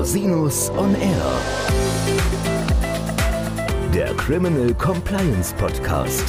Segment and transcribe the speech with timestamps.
[0.00, 1.40] Rosinus on Air.
[3.92, 6.24] Der Criminal Compliance Podcast.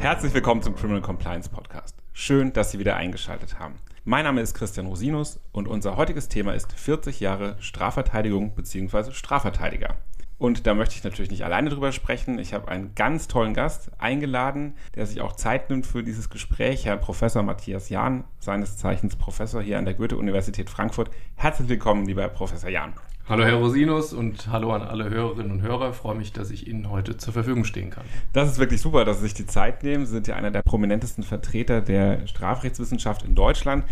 [0.00, 1.96] Herzlich willkommen zum Criminal Compliance Podcast.
[2.12, 3.76] Schön, dass Sie wieder eingeschaltet haben.
[4.04, 9.12] Mein Name ist Christian Rosinus und unser heutiges Thema ist 40 Jahre Strafverteidigung bzw.
[9.12, 9.96] Strafverteidiger.
[10.38, 12.38] Und da möchte ich natürlich nicht alleine drüber sprechen.
[12.38, 16.86] Ich habe einen ganz tollen Gast eingeladen, der sich auch Zeit nimmt für dieses Gespräch,
[16.86, 21.10] Herr Professor Matthias Jahn, seines Zeichens Professor hier an der Goethe-Universität Frankfurt.
[21.34, 22.92] Herzlich willkommen, lieber Herr Professor Jahn.
[23.28, 25.90] Hallo Herr Rosinus und hallo an alle Hörerinnen und Hörer.
[25.90, 28.04] Ich freue mich, dass ich Ihnen heute zur Verfügung stehen kann.
[28.32, 30.06] Das ist wirklich super, dass Sie sich die Zeit nehmen.
[30.06, 33.84] Sie sind ja einer der prominentesten Vertreter der Strafrechtswissenschaft in Deutschland.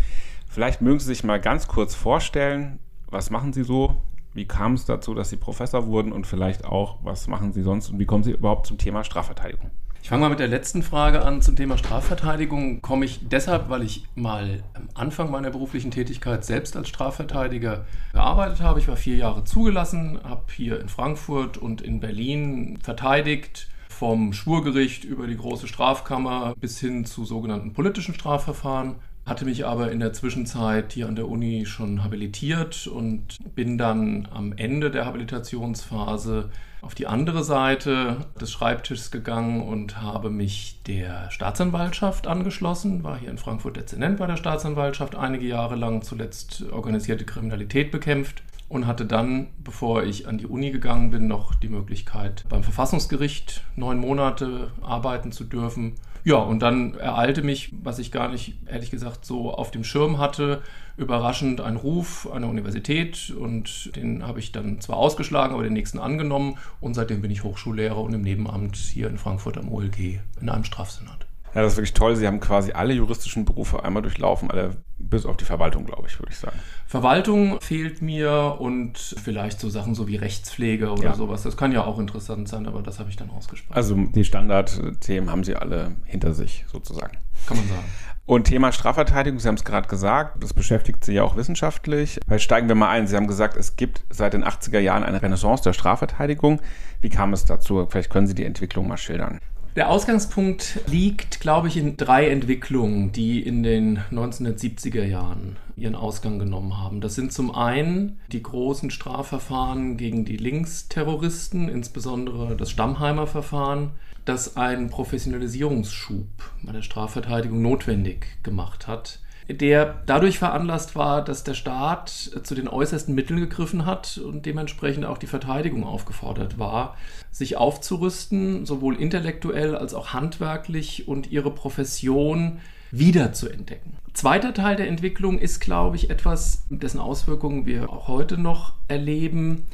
[0.47, 2.79] Vielleicht mögen Sie sich mal ganz kurz vorstellen,
[3.11, 4.01] was machen Sie so?
[4.37, 7.89] Wie kam es dazu, dass Sie Professor wurden und vielleicht auch, was machen Sie sonst
[7.89, 9.71] und wie kommen Sie überhaupt zum Thema Strafverteidigung?
[10.03, 12.83] Ich fange mal mit der letzten Frage an zum Thema Strafverteidigung.
[12.83, 18.61] Komme ich deshalb, weil ich mal am Anfang meiner beruflichen Tätigkeit selbst als Strafverteidiger gearbeitet
[18.61, 18.79] habe.
[18.79, 25.03] Ich war vier Jahre zugelassen, habe hier in Frankfurt und in Berlin verteidigt, vom Schwurgericht
[25.03, 28.97] über die große Strafkammer bis hin zu sogenannten politischen Strafverfahren
[29.27, 34.27] hatte mich aber in der Zwischenzeit hier an der Uni schon habilitiert und bin dann
[34.33, 36.49] am Ende der Habilitationsphase
[36.81, 43.29] auf die andere Seite des Schreibtisches gegangen und habe mich der Staatsanwaltschaft angeschlossen, war hier
[43.29, 49.05] in Frankfurt Dezernent bei der Staatsanwaltschaft einige Jahre lang, zuletzt organisierte Kriminalität bekämpft und hatte
[49.05, 54.71] dann, bevor ich an die Uni gegangen bin, noch die Möglichkeit, beim Verfassungsgericht neun Monate
[54.81, 55.95] arbeiten zu dürfen
[56.27, 60.17] ja, und dann ereilte mich, was ich gar nicht, ehrlich gesagt, so auf dem Schirm
[60.17, 60.61] hatte,
[60.97, 65.71] überraschend ein Ruf an der Universität und den habe ich dann zwar ausgeschlagen, aber den
[65.71, 70.19] nächsten angenommen und seitdem bin ich Hochschullehrer und im Nebenamt hier in Frankfurt am OLG
[70.41, 71.25] in einem Strafsenat.
[71.57, 72.15] Ja, das ist wirklich toll.
[72.15, 76.19] Sie haben quasi alle juristischen Berufe einmal durchlaufen, alle bis auf die Verwaltung, glaube ich,
[76.19, 76.59] würde ich sagen.
[76.85, 81.15] Verwaltung fehlt mir und vielleicht so Sachen so wie Rechtspflege oder ja.
[81.15, 81.41] sowas.
[81.41, 83.75] Das kann ja auch interessant sein, aber das habe ich dann ausgespart.
[83.75, 87.17] Also die Standardthemen haben Sie alle hinter sich sozusagen.
[87.47, 87.85] Kann man sagen.
[88.27, 92.19] Und Thema Strafverteidigung, Sie haben es gerade gesagt, das beschäftigt Sie ja auch wissenschaftlich.
[92.27, 93.07] Vielleicht steigen wir mal ein.
[93.07, 96.61] Sie haben gesagt, es gibt seit den 80er Jahren eine Renaissance der Strafverteidigung.
[97.01, 97.87] Wie kam es dazu?
[97.89, 99.39] Vielleicht können Sie die Entwicklung mal schildern.
[99.77, 106.39] Der Ausgangspunkt liegt, glaube ich, in drei Entwicklungen, die in den 1970er Jahren ihren Ausgang
[106.39, 106.99] genommen haben.
[106.99, 113.91] Das sind zum einen die großen Strafverfahren gegen die Linksterroristen, insbesondere das Stammheimer Verfahren,
[114.25, 116.25] das einen Professionalisierungsschub
[116.63, 122.67] bei der Strafverteidigung notwendig gemacht hat der dadurch veranlasst war, dass der Staat zu den
[122.67, 126.97] äußersten Mitteln gegriffen hat und dementsprechend auch die Verteidigung aufgefordert war,
[127.31, 132.59] sich aufzurüsten, sowohl intellektuell als auch handwerklich und ihre Profession
[132.91, 133.97] wiederzuentdecken.
[134.13, 139.65] Zweiter Teil der Entwicklung ist, glaube ich, etwas, dessen Auswirkungen wir auch heute noch erleben,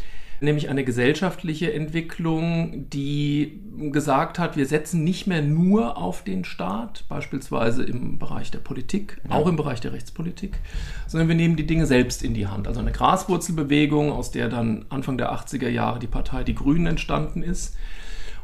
[0.44, 3.60] nämlich eine gesellschaftliche Entwicklung, die
[3.92, 9.20] gesagt hat, wir setzen nicht mehr nur auf den Staat, beispielsweise im Bereich der Politik,
[9.28, 9.36] ja.
[9.36, 10.60] auch im Bereich der Rechtspolitik,
[11.08, 12.68] sondern wir nehmen die Dinge selbst in die Hand.
[12.68, 17.42] Also eine Graswurzelbewegung, aus der dann Anfang der 80er Jahre die Partei Die Grünen entstanden
[17.42, 17.76] ist.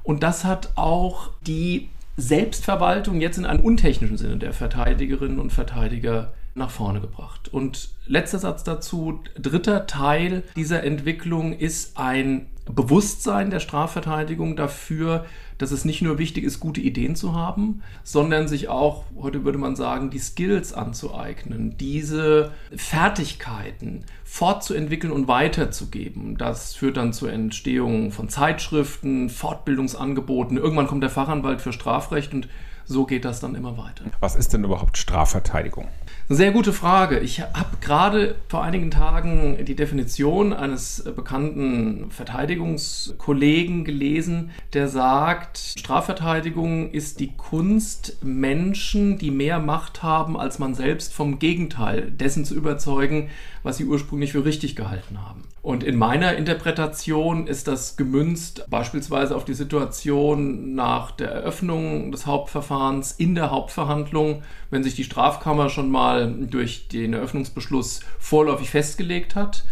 [0.04, 6.34] Und das hat auch die Selbstverwaltung jetzt in einem untechnischen Sinne der Verteidigerinnen und Verteidiger
[6.56, 7.48] nach vorne gebracht.
[7.50, 15.26] Und letzter Satz dazu, dritter Teil dieser Entwicklung ist ein Bewusstsein der Strafverteidigung dafür,
[15.58, 19.58] dass es nicht nur wichtig ist, gute Ideen zu haben, sondern sich auch, heute würde
[19.58, 26.38] man sagen, die Skills anzueignen, diese Fertigkeiten fortzuentwickeln und weiterzugeben.
[26.38, 30.58] Das führt dann zur Entstehung von Zeitschriften, Fortbildungsangeboten.
[30.58, 32.48] Irgendwann kommt der Fachanwalt für Strafrecht und
[32.86, 34.06] so geht das dann immer weiter.
[34.20, 35.88] Was ist denn überhaupt Strafverteidigung?
[36.32, 37.18] Sehr gute Frage.
[37.22, 46.92] Ich habe gerade vor einigen Tagen die Definition eines bekannten Verteidigungskollegen gelesen, der sagt, Strafverteidigung
[46.92, 52.54] ist die Kunst, Menschen, die mehr Macht haben als man selbst, vom Gegenteil dessen zu
[52.54, 53.32] überzeugen,
[53.64, 55.46] was sie ursprünglich für richtig gehalten haben.
[55.62, 62.26] Und in meiner Interpretation ist das gemünzt beispielsweise auf die Situation nach der Eröffnung des
[62.26, 69.36] Hauptverfahrens in der Hauptverhandlung, wenn sich die Strafkammer schon mal durch den Eröffnungsbeschluss vorläufig festgelegt
[69.36, 69.66] hat.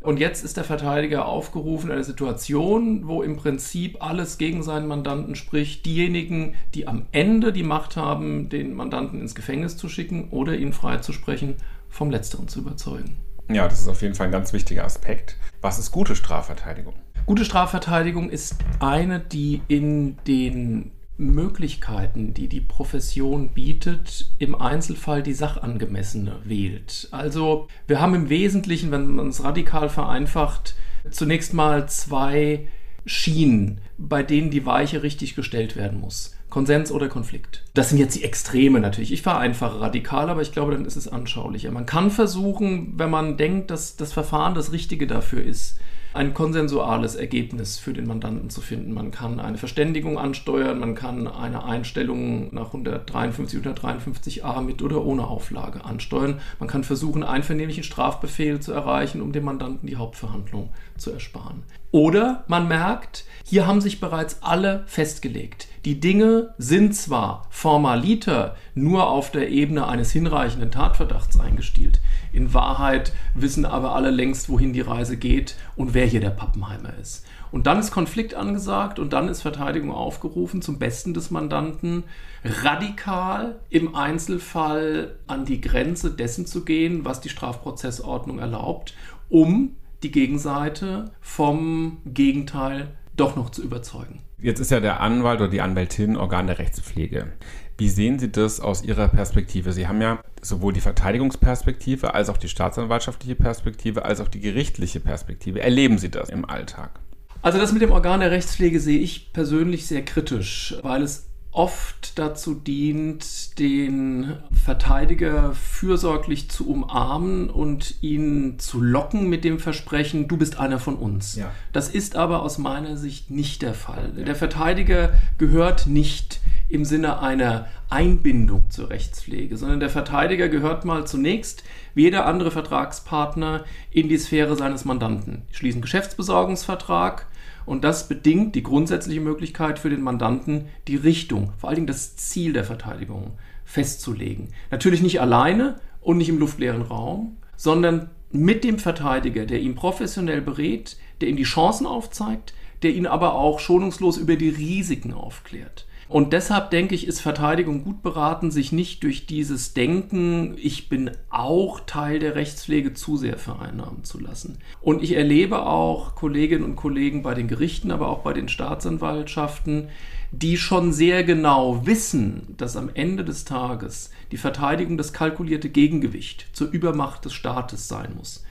[0.00, 5.34] Und jetzt ist der Verteidiger aufgerufen, eine Situation, wo im Prinzip alles gegen seinen Mandanten
[5.34, 5.84] spricht.
[5.84, 10.72] Diejenigen, die am Ende die Macht haben, den Mandanten ins Gefängnis zu schicken oder ihn
[10.72, 11.56] freizusprechen,
[11.88, 13.16] vom Letzteren zu überzeugen.
[13.48, 15.36] Ja, das ist auf jeden Fall ein ganz wichtiger Aspekt.
[15.60, 16.94] Was ist gute Strafverteidigung?
[17.26, 25.32] Gute Strafverteidigung ist eine, die in den Möglichkeiten, die die Profession bietet, im Einzelfall die
[25.32, 27.08] sachangemessene wählt.
[27.10, 30.74] Also wir haben im Wesentlichen, wenn man es radikal vereinfacht,
[31.10, 32.68] zunächst mal zwei
[33.06, 36.36] Schienen, bei denen die Weiche richtig gestellt werden muss.
[36.50, 37.64] Konsens oder Konflikt.
[37.74, 39.12] Das sind jetzt die Extreme natürlich.
[39.12, 41.70] Ich vereinfache radikal, aber ich glaube, dann ist es anschaulicher.
[41.70, 45.78] Man kann versuchen, wenn man denkt, dass das Verfahren das Richtige dafür ist,
[46.16, 48.92] ein konsensuales Ergebnis für den Mandanten zu finden.
[48.92, 55.26] Man kann eine Verständigung ansteuern, man kann eine Einstellung nach 153, 153a mit oder ohne
[55.26, 56.40] Auflage ansteuern.
[56.58, 61.62] Man kann versuchen, einvernehmlichen Strafbefehl zu erreichen, um dem Mandanten die Hauptverhandlung zu ersparen.
[61.92, 65.68] Oder man merkt, hier haben sich bereits alle festgelegt.
[65.84, 72.00] Die Dinge sind zwar formaliter nur auf der Ebene eines hinreichenden Tatverdachts eingestielt.
[72.36, 76.92] In Wahrheit wissen aber alle längst, wohin die Reise geht und wer hier der Pappenheimer
[77.00, 77.24] ist.
[77.50, 82.04] Und dann ist Konflikt angesagt und dann ist Verteidigung aufgerufen, zum Besten des Mandanten
[82.44, 88.92] radikal im Einzelfall an die Grenze dessen zu gehen, was die Strafprozessordnung erlaubt,
[89.30, 94.20] um die Gegenseite vom Gegenteil doch noch zu überzeugen.
[94.38, 97.32] Jetzt ist ja der Anwalt oder die Anwältin Organ der Rechtspflege.
[97.78, 99.72] Wie sehen Sie das aus Ihrer Perspektive?
[99.72, 100.18] Sie haben ja
[100.48, 105.60] sowohl die Verteidigungsperspektive als auch die staatsanwaltschaftliche Perspektive als auch die gerichtliche Perspektive.
[105.60, 107.00] Erleben Sie das im Alltag?
[107.42, 111.26] Also das mit dem Organ der Rechtspflege sehe ich persönlich sehr kritisch, weil es
[111.56, 120.28] oft dazu dient, den Verteidiger fürsorglich zu umarmen und ihn zu locken mit dem Versprechen,
[120.28, 121.36] du bist einer von uns.
[121.36, 121.50] Ja.
[121.72, 124.12] Das ist aber aus meiner Sicht nicht der Fall.
[124.16, 124.24] Ja.
[124.24, 131.06] Der Verteidiger gehört nicht im Sinne einer Einbindung zur Rechtspflege, sondern der Verteidiger gehört mal
[131.06, 131.62] zunächst
[131.94, 135.42] wie jeder andere Vertragspartner in die Sphäre seines Mandanten.
[135.50, 137.26] Die schließen Geschäftsbesorgungsvertrag,
[137.64, 142.16] und das bedingt die grundsätzliche Möglichkeit für den Mandanten, die Richtung, vor allen Dingen das
[142.16, 143.32] Ziel der Verteidigung
[143.64, 144.50] festzulegen.
[144.70, 150.40] Natürlich nicht alleine und nicht im luftleeren Raum, sondern mit dem Verteidiger, der ihn professionell
[150.40, 155.85] berät, der ihm die Chancen aufzeigt, der ihn aber auch schonungslos über die Risiken aufklärt.
[156.08, 161.10] Und deshalb denke ich, ist Verteidigung gut beraten, sich nicht durch dieses Denken, ich bin
[161.30, 164.58] auch Teil der Rechtspflege, zu sehr vereinnahmen zu lassen.
[164.80, 169.88] Und ich erlebe auch Kolleginnen und Kollegen bei den Gerichten, aber auch bei den Staatsanwaltschaften,
[170.30, 176.46] die schon sehr genau wissen, dass am Ende des Tages die Verteidigung das kalkulierte Gegengewicht
[176.52, 178.44] zur Übermacht des Staates sein muss.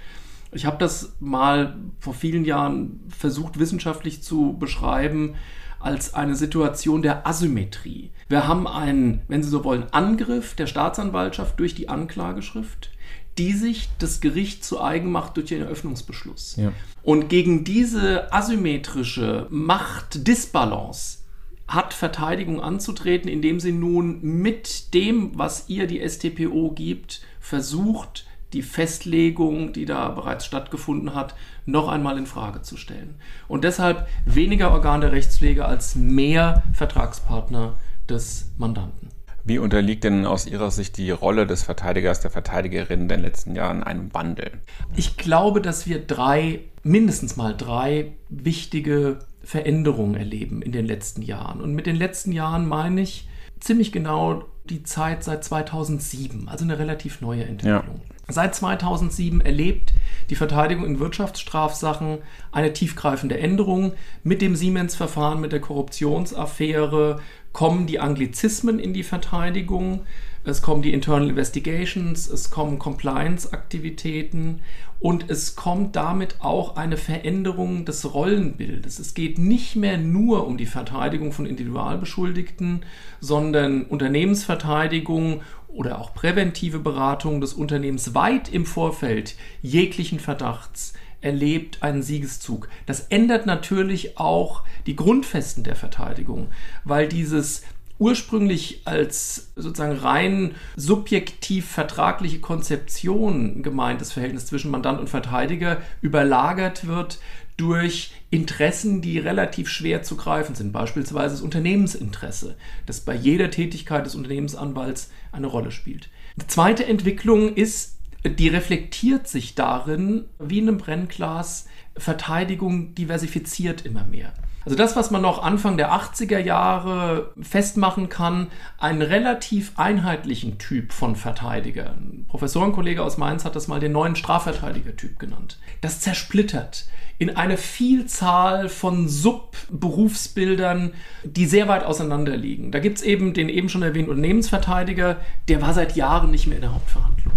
[0.52, 5.36] Ich habe das mal vor vielen Jahren versucht wissenschaftlich zu beschreiben
[5.80, 8.12] als eine Situation der Asymmetrie.
[8.28, 12.92] Wir haben einen, wenn Sie so wollen, Angriff der Staatsanwaltschaft durch die Anklageschrift,
[13.38, 16.56] die sich das Gericht zu eigen macht durch den Eröffnungsbeschluss.
[16.56, 16.72] Ja.
[17.04, 21.20] Und gegen diese asymmetrische Machtdisbalance
[21.68, 28.26] hat Verteidigung anzutreten, indem sie nun mit dem, was ihr die STPO gibt, versucht,
[28.56, 31.36] die Festlegung, die da bereits stattgefunden hat,
[31.66, 33.16] noch einmal in Frage zu stellen.
[33.48, 37.74] Und deshalb weniger Organ der Rechtspflege als mehr Vertragspartner
[38.10, 39.10] des Mandanten.
[39.44, 43.56] Wie unterliegt denn aus Ihrer Sicht die Rolle des Verteidigers, der Verteidigerin in den letzten
[43.56, 44.54] Jahren einem Wandel?
[44.96, 51.62] Ich glaube, dass wir drei, mindestens mal drei wichtige Veränderungen erleben in den letzten Jahren.
[51.62, 53.28] Und mit den letzten Jahren meine ich
[53.60, 58.02] ziemlich genau die Zeit seit 2007, also eine relativ neue Entwicklung.
[58.28, 58.34] Ja.
[58.34, 59.94] Seit 2007 erlebt
[60.30, 62.20] die Verteidigung in Wirtschaftsstrafsachen
[62.52, 63.94] eine tiefgreifende Änderung.
[64.24, 67.20] Mit dem Siemens-Verfahren, mit der Korruptionsaffäre
[67.54, 70.02] kommen die Anglizismen in die Verteidigung,
[70.46, 74.62] es kommen die Internal Investigations, es kommen Compliance-Aktivitäten
[75.00, 79.00] und es kommt damit auch eine Veränderung des Rollenbildes.
[79.00, 82.86] Es geht nicht mehr nur um die Verteidigung von Individualbeschuldigten,
[83.20, 92.04] sondern Unternehmensverteidigung oder auch präventive Beratung des Unternehmens weit im Vorfeld jeglichen Verdachts erlebt einen
[92.04, 92.70] Siegeszug.
[92.86, 96.50] Das ändert natürlich auch die Grundfesten der Verteidigung,
[96.84, 97.64] weil dieses
[97.98, 107.20] ursprünglich als sozusagen rein subjektiv vertragliche Konzeption gemeintes Verhältnis zwischen Mandant und Verteidiger überlagert wird
[107.58, 114.06] durch Interessen, die relativ schwer zu greifen sind, beispielsweise das Unternehmensinteresse, das bei jeder Tätigkeit
[114.06, 116.10] des Unternehmensanwalts eine Rolle spielt.
[116.36, 124.06] Die zweite Entwicklung ist, die reflektiert sich darin, wie in einem Brennglas, Verteidigung diversifiziert immer
[124.06, 124.34] mehr.
[124.66, 128.48] Also das, was man noch Anfang der 80er Jahre festmachen kann,
[128.80, 131.92] einen relativ einheitlichen Typ von Verteidiger.
[131.92, 135.60] Ein Professorenkollege aus Mainz hat das mal den neuen Strafverteidiger-Typ genannt.
[135.82, 136.86] Das zersplittert
[137.18, 140.94] in eine Vielzahl von Subberufsbildern,
[141.24, 142.72] die sehr weit auseinander liegen.
[142.72, 145.18] Da gibt es eben den eben schon erwähnten Unternehmensverteidiger,
[145.48, 147.34] der war seit Jahren nicht mehr in der Hauptverhandlung.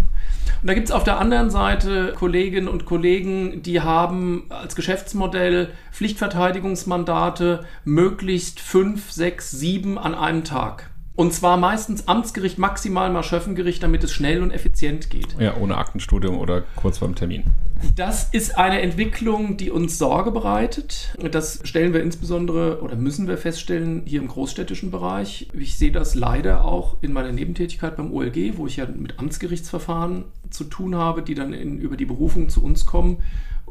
[0.61, 5.69] Und da gibt es auf der anderen Seite Kolleginnen und Kollegen, die haben als Geschäftsmodell
[5.93, 10.91] Pflichtverteidigungsmandate möglichst fünf, sechs, sieben an einem Tag.
[11.19, 15.35] Und zwar meistens Amtsgericht, maximal mal Schöffengericht, damit es schnell und effizient geht.
[15.41, 17.43] Ja, ohne Aktenstudium oder kurz vorm Termin.
[17.97, 21.13] Das ist eine Entwicklung, die uns Sorge bereitet.
[21.33, 25.49] Das stellen wir insbesondere oder müssen wir feststellen hier im großstädtischen Bereich.
[25.55, 30.23] Ich sehe das leider auch in meiner Nebentätigkeit beim OLG, wo ich ja mit Amtsgerichtsverfahren
[30.51, 33.25] zu tun habe, die dann in, über die Berufung zu uns kommen,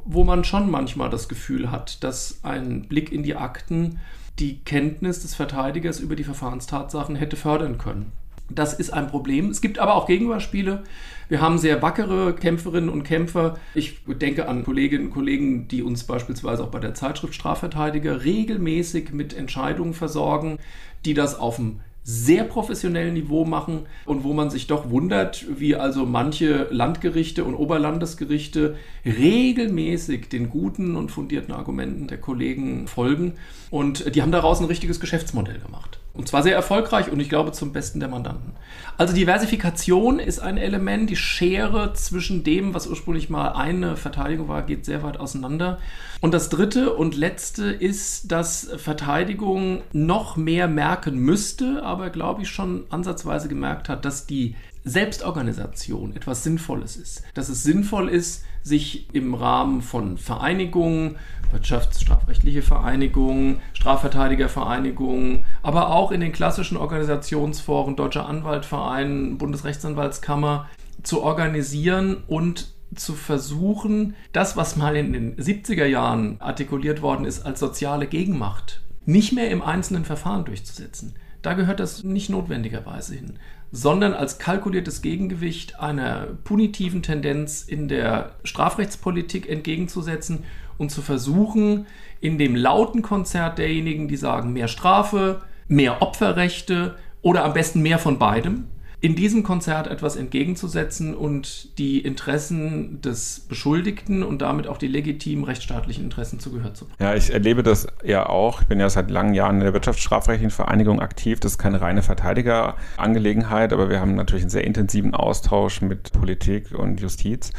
[0.04, 4.00] wo man schon manchmal das Gefühl hat, dass ein Blick in die Akten
[4.40, 8.12] die Kenntnis des Verteidigers über die Verfahrenstatsachen hätte fördern können.
[8.50, 9.50] Das ist ein Problem.
[9.50, 10.84] Es gibt aber auch Gegenbeispiele.
[11.28, 13.58] Wir haben sehr wackere Kämpferinnen und Kämpfer.
[13.74, 19.12] Ich denke an Kolleginnen und Kollegen, die uns beispielsweise auch bei der Zeitschrift Strafverteidiger regelmäßig
[19.12, 20.60] mit Entscheidungen versorgen,
[21.04, 25.76] die das auf dem sehr professionellen Niveau machen und wo man sich doch wundert, wie
[25.76, 33.34] also manche Landgerichte und Oberlandesgerichte regelmäßig den guten und fundierten Argumenten der Kollegen folgen.
[33.72, 36.00] Und die haben daraus ein richtiges Geschäftsmodell gemacht.
[36.18, 38.54] Und zwar sehr erfolgreich und ich glaube zum Besten der Mandanten.
[38.98, 41.12] Also Diversifikation ist ein Element.
[41.12, 45.78] Die Schere zwischen dem, was ursprünglich mal eine Verteidigung war, geht sehr weit auseinander.
[46.20, 52.50] Und das dritte und letzte ist, dass Verteidigung noch mehr merken müsste, aber glaube ich
[52.50, 57.24] schon ansatzweise gemerkt hat, dass die Selbstorganisation etwas Sinnvolles ist.
[57.36, 61.18] Dass es sinnvoll ist, sich im Rahmen von Vereinigungen,
[61.52, 70.70] wirtschaftsstrafrechtliche Vereinigungen, Strafverteidigervereinigungen, aber auch in den klassischen Organisationsforen Deutscher Anwaltverein, Bundesrechtsanwaltskammer
[71.04, 77.46] zu organisieren und zu versuchen, das, was mal in den 70er Jahren artikuliert worden ist,
[77.46, 81.16] als soziale Gegenmacht, nicht mehr im einzelnen Verfahren durchzusetzen.
[81.42, 83.40] Da gehört das nicht notwendigerweise hin,
[83.72, 90.44] sondern als kalkuliertes Gegengewicht einer punitiven Tendenz in der Strafrechtspolitik entgegenzusetzen
[90.78, 91.86] und zu versuchen,
[92.20, 98.00] in dem lauten Konzert derjenigen, die sagen, mehr Strafe, mehr Opferrechte oder am besten mehr
[98.00, 98.66] von beidem,
[99.00, 105.44] in diesem Konzert etwas entgegenzusetzen und die Interessen des Beschuldigten und damit auch die legitimen
[105.44, 106.98] rechtsstaatlichen Interessen zu Gehör zu bringen.
[107.00, 108.62] Ja, ich erlebe das ja auch.
[108.62, 111.40] Ich bin ja seit langen Jahren in der Wirtschaftsstrafrechtlichen Vereinigung aktiv.
[111.40, 116.72] Das ist keine reine Verteidigerangelegenheit, aber wir haben natürlich einen sehr intensiven Austausch mit Politik
[116.74, 117.52] und Justiz.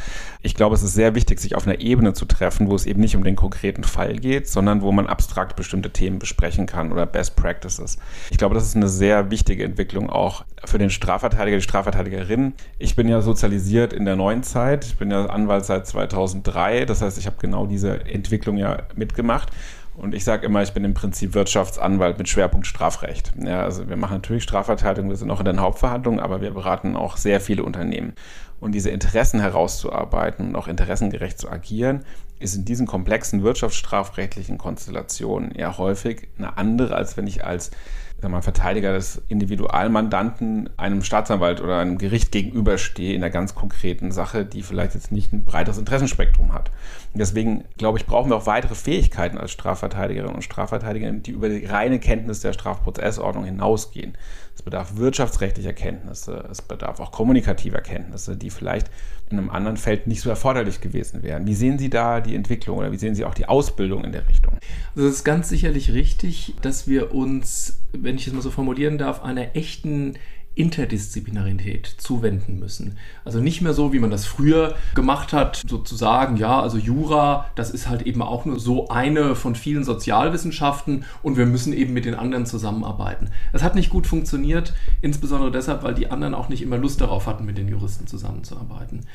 [0.43, 3.01] Ich glaube, es ist sehr wichtig, sich auf einer Ebene zu treffen, wo es eben
[3.01, 7.07] nicht um den konkreten Fall geht, sondern wo man abstrakt bestimmte Themen besprechen kann oder
[7.07, 7.97] Best Practices.
[8.31, 12.55] Ich glaube, das ist eine sehr wichtige Entwicklung auch für den Strafverteidiger Strafverteidiger, die Strafverteidigerin.
[12.79, 14.87] Ich bin ja sozialisiert in der neuen Zeit.
[14.87, 16.87] Ich bin ja Anwalt seit 2003.
[16.87, 19.51] Das heißt, ich habe genau diese Entwicklung ja mitgemacht.
[19.95, 23.33] Und ich sage immer, ich bin im Prinzip Wirtschaftsanwalt mit Schwerpunkt Strafrecht.
[23.45, 26.97] Ja, also wir machen natürlich Strafverteidigung, wir sind auch in den Hauptverhandlungen, aber wir beraten
[26.97, 28.15] auch sehr viele Unternehmen.
[28.61, 32.05] Und diese Interessen herauszuarbeiten und auch interessengerecht zu agieren,
[32.39, 37.73] ist in diesen komplexen wirtschaftsstrafrechtlichen Konstellationen ja häufig eine andere, als wenn ich als
[38.21, 44.11] sag mal, Verteidiger des Individualmandanten einem Staatsanwalt oder einem Gericht gegenüberstehe in einer ganz konkreten
[44.11, 46.71] Sache, die vielleicht jetzt nicht ein breiteres Interessenspektrum hat.
[47.13, 51.49] Und deswegen, glaube ich, brauchen wir auch weitere Fähigkeiten als Strafverteidigerinnen und Strafverteidiger, die über
[51.49, 54.15] die reine Kenntnis der Strafprozessordnung hinausgehen.
[54.59, 58.91] Es bedarf wirtschaftsrechtlicher Kenntnisse, es bedarf auch kommunikativer Kenntnisse, die vielleicht
[59.31, 61.47] in einem anderen Feld nicht so erforderlich gewesen wären.
[61.47, 64.29] Wie sehen Sie da die Entwicklung oder wie sehen Sie auch die Ausbildung in der
[64.29, 64.59] Richtung?
[64.97, 68.99] Also es ist ganz sicherlich richtig, dass wir uns, wenn ich es mal so formulieren
[68.99, 70.17] darf, einer echten
[70.59, 72.97] Interdisziplinarität zuwenden müssen.
[73.25, 77.71] Also nicht mehr so, wie man das früher gemacht hat, sozusagen, ja, also Jura, das
[77.71, 82.05] ist halt eben auch nur so eine von vielen Sozialwissenschaften und wir müssen eben mit
[82.05, 83.31] den anderen zusammenarbeiten.
[83.53, 87.27] Das hat nicht gut funktioniert, insbesondere deshalb, weil die anderen auch nicht immer Lust darauf
[87.27, 89.07] hatten, mit den Juristen zusammenzuarbeiten.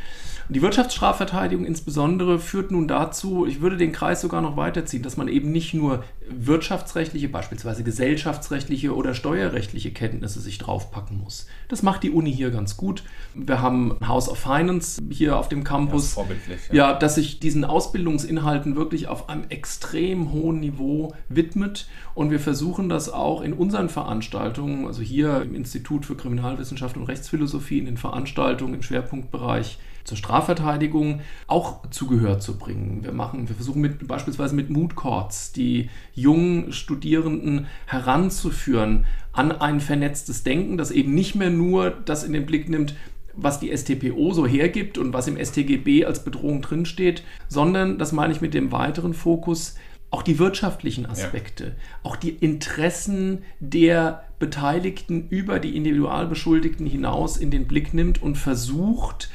[0.48, 5.18] Und die Wirtschaftsstrafverteidigung insbesondere führt nun dazu, ich würde den Kreis sogar noch weiterziehen, dass
[5.18, 6.04] man eben nicht nur
[6.40, 11.48] wirtschaftsrechtliche, beispielsweise gesellschaftsrechtliche oder steuerrechtliche Kenntnisse sich draufpacken muss.
[11.68, 13.04] Das macht die Uni hier ganz gut.
[13.34, 16.16] Wir haben House of Finance hier auf dem Campus.
[16.16, 16.76] Das ja.
[16.76, 21.88] ja, dass sich diesen Ausbildungsinhalten wirklich auf einem extrem hohen Niveau widmet.
[22.16, 27.04] Und wir versuchen das auch in unseren Veranstaltungen, also hier im Institut für Kriminalwissenschaft und
[27.04, 33.04] Rechtsphilosophie, in den Veranstaltungen im Schwerpunktbereich zur Strafverteidigung auch zu Gehör zu bringen.
[33.04, 39.80] Wir machen, wir versuchen mit, beispielsweise mit Mood Courts die jungen Studierenden heranzuführen an ein
[39.80, 42.96] vernetztes Denken, das eben nicht mehr nur das in den Blick nimmt,
[43.36, 48.34] was die STPO so hergibt und was im STGB als Bedrohung drinsteht, sondern, das meine
[48.34, 49.76] ich mit dem weiteren Fokus,
[50.12, 51.72] auch die wirtschaftlichen Aspekte, ja.
[52.04, 59.32] auch die Interessen der Beteiligten über die Individualbeschuldigten hinaus in den Blick nimmt und versucht,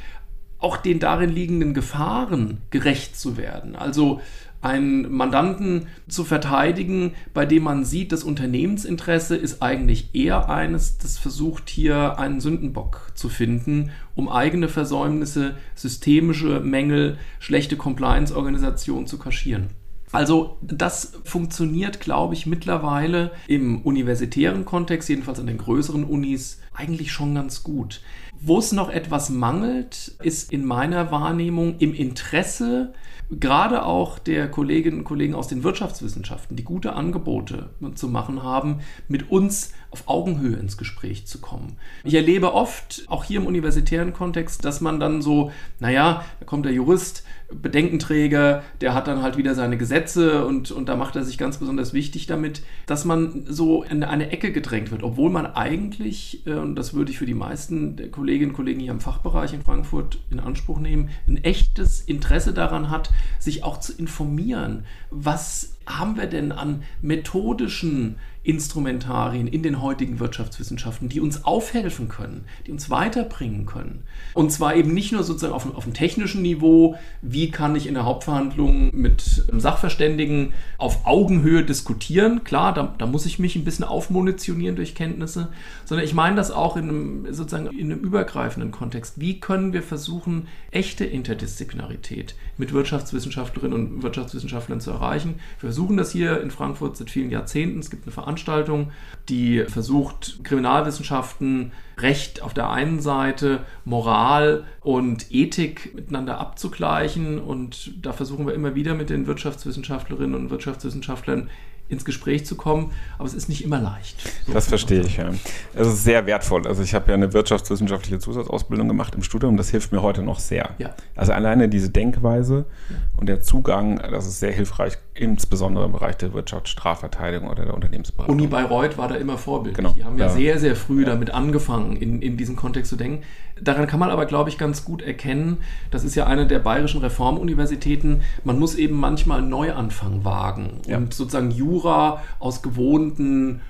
[0.59, 3.77] auch den darin liegenden Gefahren gerecht zu werden.
[3.77, 4.21] Also
[4.61, 11.17] einen Mandanten zu verteidigen, bei dem man sieht, das Unternehmensinteresse ist eigentlich eher eines, das
[11.17, 19.69] versucht hier einen Sündenbock zu finden, um eigene Versäumnisse, systemische Mängel, schlechte Compliance-Organisation zu kaschieren.
[20.11, 27.13] Also das funktioniert, glaube ich, mittlerweile im universitären Kontext, jedenfalls an den größeren Unis, eigentlich
[27.13, 28.01] schon ganz gut.
[28.41, 32.93] Wo es noch etwas mangelt, ist in meiner Wahrnehmung im Interesse
[33.31, 38.81] gerade auch der Kolleginnen und Kollegen aus den Wirtschaftswissenschaften, die gute Angebote zu machen haben,
[39.09, 41.77] mit uns auf Augenhöhe ins Gespräch zu kommen.
[42.05, 46.67] Ich erlebe oft, auch hier im universitären Kontext, dass man dann so, naja, da kommt
[46.67, 51.25] der Jurist, Bedenkenträger, der hat dann halt wieder seine Gesetze und, und da macht er
[51.25, 55.47] sich ganz besonders wichtig damit, dass man so in eine Ecke gedrängt wird, obwohl man
[55.47, 59.01] eigentlich, äh, und das würde ich für die meisten der Kolleginnen und Kollegen hier im
[59.01, 64.85] Fachbereich in Frankfurt in Anspruch nehmen, ein echtes Interesse daran hat, sich auch zu informieren,
[65.11, 68.17] was haben wir denn an methodischen
[68.49, 74.05] Instrumentarien in den heutigen Wirtschaftswissenschaften, die uns aufhelfen können, die uns weiterbringen können.
[74.33, 77.93] Und zwar eben nicht nur sozusagen auf, auf dem technischen Niveau, wie kann ich in
[77.93, 82.43] der Hauptverhandlung mit Sachverständigen auf Augenhöhe diskutieren.
[82.43, 85.49] Klar, da, da muss ich mich ein bisschen aufmunitionieren durch Kenntnisse,
[85.85, 89.21] sondern ich meine das auch in einem, sozusagen in einem übergreifenden Kontext.
[89.21, 95.35] Wie können wir versuchen, echte Interdisziplinarität mit Wirtschaftswissenschaftlerinnen und Wirtschaftswissenschaftlern zu erreichen?
[95.61, 97.81] Wir versuchen das hier in Frankfurt seit vielen Jahrzehnten.
[97.81, 98.93] Es gibt eine Veranstaltung, Veranstaltung,
[99.29, 107.41] die versucht, Kriminalwissenschaften, Recht auf der einen Seite, Moral und Ethik miteinander abzugleichen.
[107.41, 111.51] Und da versuchen wir immer wieder mit den Wirtschaftswissenschaftlerinnen und Wirtschaftswissenschaftlern
[111.89, 114.17] ins Gespräch zu kommen, aber es ist nicht immer leicht.
[114.47, 115.31] So das verstehe ich, ja.
[115.75, 116.67] Es ist sehr wertvoll.
[116.67, 120.39] Also ich habe ja eine wirtschaftswissenschaftliche Zusatzausbildung gemacht im Studium, das hilft mir heute noch
[120.39, 120.71] sehr.
[120.79, 120.95] Ja.
[121.17, 122.97] Also alleine diese Denkweise ja.
[123.17, 128.35] und der Zugang, das ist sehr hilfreich, insbesondere im Bereich der Wirtschaftsstrafverteidigung oder der Unternehmensberatung.
[128.35, 129.77] Uni Bayreuth war da immer Vorbild.
[129.77, 129.93] Genau.
[129.93, 133.25] Die haben ja, ja, sehr, sehr früh damit angefangen, in, in diesem Kontext zu denken.
[133.61, 135.59] Daran kann man aber, glaube ich, ganz gut erkennen,
[135.91, 140.97] das ist ja eine der bayerischen Reformuniversitäten, man muss eben manchmal einen Neuanfang wagen ja.
[140.97, 143.61] und sozusagen Jura aus gewohnten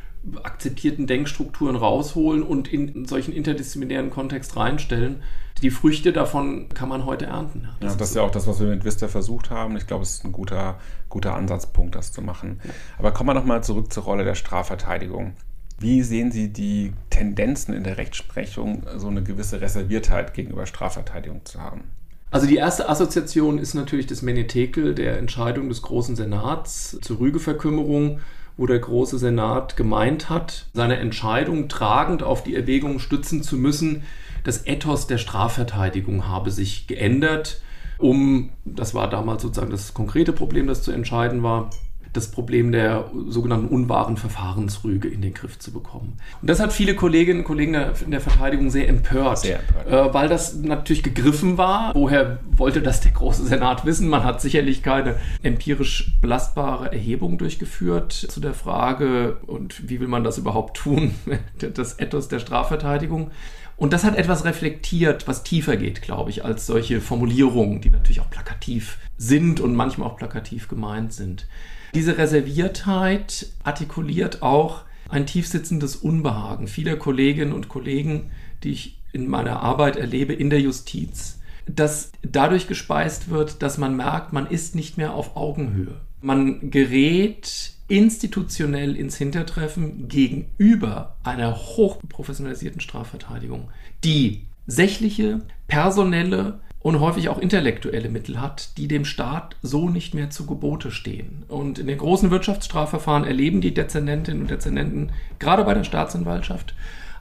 [0.42, 5.22] akzeptierten Denkstrukturen rausholen und in solchen interdisziplinären Kontext reinstellen.
[5.62, 7.68] Die Früchte davon kann man heute ernten.
[7.80, 9.76] Das, ja, das ist ja auch das, was wir mit Vista versucht haben.
[9.76, 12.60] Ich glaube, es ist ein guter, guter Ansatzpunkt, das zu machen.
[12.98, 15.34] Aber kommen wir nochmal zurück zur Rolle der Strafverteidigung.
[15.80, 21.60] Wie sehen Sie die Tendenzen in der Rechtsprechung, so eine gewisse Reserviertheit gegenüber Strafverteidigung zu
[21.60, 21.84] haben?
[22.30, 28.18] Also die erste Assoziation ist natürlich das Menetekel der Entscheidung des Großen Senats zur Rügeverkümmerung,
[28.56, 34.02] wo der Große Senat gemeint hat, seine Entscheidung tragend auf die Erwägung stützen zu müssen,
[34.42, 37.62] das Ethos der Strafverteidigung habe sich geändert,
[37.98, 41.70] um, das war damals sozusagen das konkrete Problem, das zu entscheiden war,
[42.12, 46.14] das Problem der sogenannten unwahren Verfahrensrüge in den Griff zu bekommen.
[46.40, 49.86] Und das hat viele Kolleginnen und Kollegen in der Verteidigung sehr empört, sehr empört.
[49.86, 51.94] Äh, weil das natürlich gegriffen war.
[51.94, 54.08] Woher wollte das der große Senat wissen?
[54.08, 60.24] Man hat sicherlich keine empirisch belastbare Erhebung durchgeführt zu der Frage, und wie will man
[60.24, 61.14] das überhaupt tun,
[61.74, 63.30] das Ethos der Strafverteidigung.
[63.78, 68.20] Und das hat etwas reflektiert, was tiefer geht, glaube ich, als solche Formulierungen, die natürlich
[68.20, 71.46] auch plakativ sind und manchmal auch plakativ gemeint sind.
[71.94, 78.30] Diese Reserviertheit artikuliert auch ein tiefsitzendes Unbehagen vieler Kolleginnen und Kollegen,
[78.64, 83.96] die ich in meiner Arbeit erlebe in der Justiz, das dadurch gespeist wird, dass man
[83.96, 86.00] merkt, man ist nicht mehr auf Augenhöhe.
[86.20, 93.70] Man gerät institutionell ins Hintertreffen gegenüber einer hochprofessionalisierten Strafverteidigung,
[94.04, 100.30] die sächliche, personelle und häufig auch intellektuelle Mittel hat, die dem Staat so nicht mehr
[100.30, 101.44] zu Gebote stehen.
[101.48, 106.74] Und in den großen Wirtschaftsstrafverfahren erleben die Dezernentinnen und Dezernenten, gerade bei der Staatsanwaltschaft,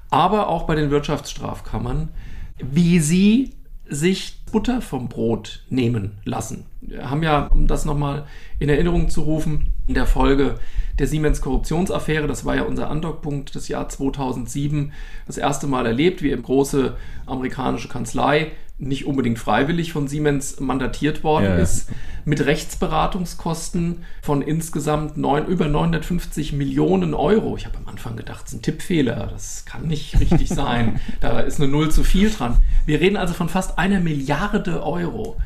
[0.10, 2.10] aber auch bei den Wirtschaftsstrafkammern,
[2.60, 3.52] wie sie
[3.90, 6.66] sich Butter vom Brot nehmen lassen.
[6.82, 8.26] Wir haben ja, um das nochmal
[8.60, 10.56] in Erinnerung zu rufen, in der Folge
[11.00, 14.94] der Siemens Korruptionsaffäre, das war ja unser Andockpunkt des Jahr 2007,
[15.26, 16.96] das erste Mal erlebt, wie eine große
[17.26, 21.56] amerikanische Kanzlei nicht unbedingt freiwillig von Siemens mandatiert worden Ja.
[21.56, 21.90] ist,
[22.26, 27.56] mit Rechtsberatungskosten von insgesamt neun, über 950 Millionen Euro.
[27.58, 31.40] Ich habe am Anfang gedacht, es ist ein Tippfehler, das kann nicht richtig sein, da
[31.40, 32.58] ist eine Null zu viel dran.
[32.86, 35.38] Wir reden also von fast einer Milliarde Euro.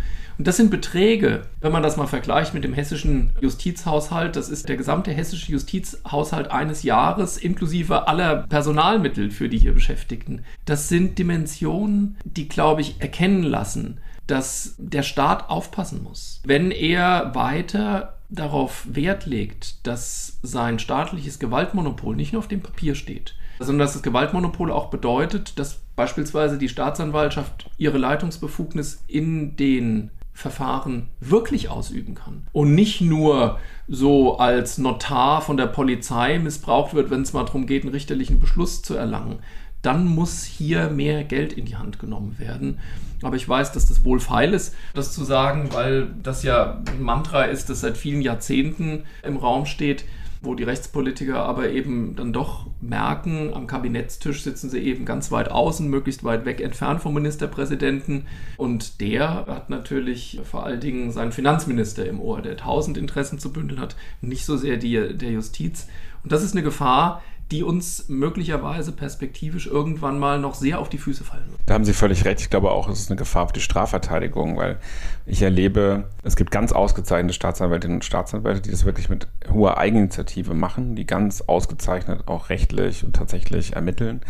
[0.41, 4.67] Und das sind Beträge, wenn man das mal vergleicht mit dem hessischen Justizhaushalt, das ist
[4.67, 10.43] der gesamte hessische Justizhaushalt eines Jahres inklusive aller Personalmittel für die hier Beschäftigten.
[10.65, 16.41] Das sind Dimensionen, die, glaube ich, erkennen lassen, dass der Staat aufpassen muss.
[16.43, 22.95] Wenn er weiter darauf Wert legt, dass sein staatliches Gewaltmonopol nicht nur auf dem Papier
[22.95, 30.09] steht, sondern dass das Gewaltmonopol auch bedeutet, dass beispielsweise die Staatsanwaltschaft ihre Leitungsbefugnis in den
[30.41, 37.11] Verfahren wirklich ausüben kann und nicht nur so als Notar von der Polizei missbraucht wird,
[37.11, 39.39] wenn es mal darum geht, einen richterlichen Beschluss zu erlangen,
[39.81, 42.79] dann muss hier mehr Geld in die Hand genommen werden.
[43.21, 47.03] Aber ich weiß, dass das wohl feil ist, das zu sagen, weil das ja ein
[47.03, 50.05] Mantra ist, das seit vielen Jahrzehnten im Raum steht,
[50.41, 55.51] wo die Rechtspolitiker aber eben dann doch merken, am Kabinettstisch sitzen sie eben ganz weit
[55.51, 58.25] außen, möglichst weit weg entfernt vom Ministerpräsidenten.
[58.57, 63.53] Und der hat natürlich vor allen Dingen seinen Finanzminister im Ohr, der tausend Interessen zu
[63.53, 65.87] bündeln hat, nicht so sehr die der Justiz.
[66.23, 70.97] Und das ist eine Gefahr, die uns möglicherweise perspektivisch irgendwann mal noch sehr auf die
[70.97, 71.43] Füße fallen.
[71.65, 72.39] Da haben Sie völlig recht.
[72.39, 74.77] Ich glaube auch, es ist eine Gefahr für die Strafverteidigung, weil
[75.25, 80.53] ich erlebe, es gibt ganz ausgezeichnete Staatsanwältinnen und Staatsanwälte, die das wirklich mit hoher Eigeninitiative
[80.53, 84.21] machen, die ganz ausgezeichnet auch rechtlich und tatsächlich ermitteln.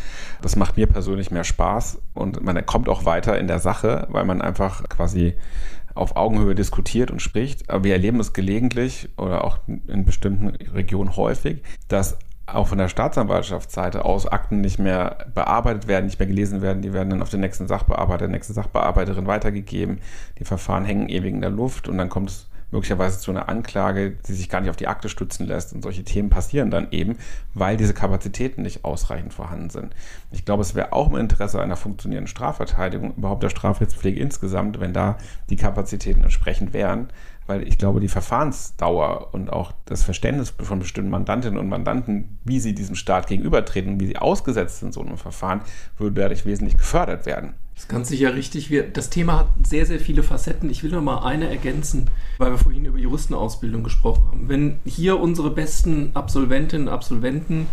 [0.41, 4.25] Das macht mir persönlich mehr Spaß und man kommt auch weiter in der Sache, weil
[4.25, 5.35] man einfach quasi
[5.93, 7.69] auf Augenhöhe diskutiert und spricht.
[7.69, 12.89] Aber wir erleben es gelegentlich oder auch in bestimmten Regionen häufig, dass auch von der
[12.89, 16.81] Staatsanwaltschaftsseite aus Akten nicht mehr bearbeitet werden, nicht mehr gelesen werden.
[16.81, 19.99] Die werden dann auf den nächsten Sachbearbeiter, der nächste Sachbearbeiterin weitergegeben.
[20.39, 24.11] Die Verfahren hängen ewig in der Luft und dann kommt es möglicherweise zu einer Anklage,
[24.11, 25.73] die sich gar nicht auf die Akte stützen lässt.
[25.73, 27.17] Und solche Themen passieren dann eben,
[27.53, 29.93] weil diese Kapazitäten nicht ausreichend vorhanden sind.
[30.31, 34.93] Ich glaube, es wäre auch im Interesse einer funktionierenden Strafverteidigung, überhaupt der Strafrechtspflege insgesamt, wenn
[34.93, 35.17] da
[35.49, 37.09] die Kapazitäten entsprechend wären.
[37.47, 42.59] Weil ich glaube, die Verfahrensdauer und auch das Verständnis von bestimmten Mandantinnen und Mandanten, wie
[42.59, 45.61] sie diesem Staat gegenübertreten, wie sie ausgesetzt sind in so einem Verfahren,
[45.97, 47.55] würde dadurch wesentlich gefördert werden.
[47.73, 48.69] Das ist ganz sicher richtig.
[48.69, 50.69] Wir, das Thema hat sehr, sehr viele Facetten.
[50.69, 54.49] Ich will noch mal eine ergänzen, weil wir vorhin über Juristenausbildung gesprochen haben.
[54.49, 57.67] Wenn hier unsere besten Absolventinnen und Absolventen